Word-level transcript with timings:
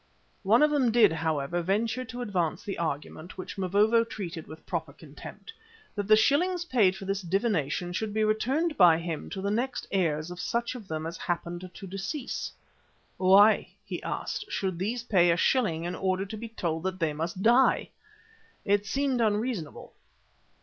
One 0.41 0.63
of 0.63 0.71
them 0.71 0.91
did, 0.91 1.11
however, 1.11 1.61
venture 1.61 2.03
to 2.05 2.23
advance 2.23 2.63
the 2.63 2.79
argument, 2.79 3.37
which 3.37 3.55
Mavovo 3.55 4.03
treated 4.03 4.47
with 4.47 4.65
proper 4.65 4.93
contempt, 4.93 5.53
that 5.93 6.07
the 6.07 6.15
shillings 6.15 6.65
paid 6.65 6.95
for 6.95 7.05
this 7.05 7.21
divination 7.21 7.93
should 7.93 8.11
be 8.11 8.23
returned 8.23 8.75
by 8.77 8.97
him 8.97 9.29
to 9.29 9.41
the 9.43 9.51
next 9.51 9.85
heirs 9.91 10.31
of 10.31 10.39
such 10.39 10.73
of 10.73 10.87
them 10.87 11.05
as 11.05 11.17
happened 11.17 11.69
to 11.71 11.85
decease. 11.85 12.51
Why, 13.17 13.69
he 13.85 14.01
asked, 14.01 14.45
should 14.51 14.79
these 14.79 15.03
pay 15.03 15.29
a 15.29 15.37
shilling 15.37 15.83
in 15.83 15.93
order 15.93 16.25
to 16.25 16.35
be 16.35 16.49
told 16.49 16.81
that 16.81 16.99
they 16.99 17.13
must 17.13 17.43
die? 17.43 17.89
It 18.65 18.87
seemed 18.87 19.21
unreasonable. 19.21 19.93